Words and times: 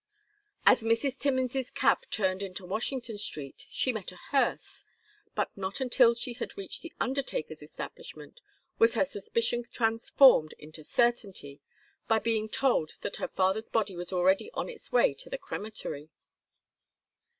As 0.65 0.81
Mrs. 0.81 1.15
Timmins's 1.19 1.69
cab 1.69 2.09
turned 2.09 2.41
into 2.41 2.65
Washington 2.65 3.19
Street 3.19 3.67
she 3.69 3.93
met 3.93 4.11
a 4.11 4.15
hearse, 4.31 4.83
but 5.35 5.55
not 5.55 5.79
until 5.79 6.15
she 6.15 6.33
had 6.33 6.57
reached 6.57 6.81
the 6.81 6.91
undertaker's 6.99 7.61
establishment 7.61 8.39
was 8.79 8.95
her 8.95 9.05
suspicion 9.05 9.63
transformed 9.71 10.55
into 10.57 10.83
certainty 10.83 11.61
by 12.07 12.17
being 12.17 12.49
told 12.49 12.95
that 13.01 13.17
her 13.17 13.27
father's 13.27 13.69
body 13.69 13.95
was 13.95 14.11
already 14.11 14.49
on 14.55 14.69
its 14.69 14.91
way 14.91 15.13
to 15.13 15.29
the 15.29 15.37
crematory. 15.37 16.09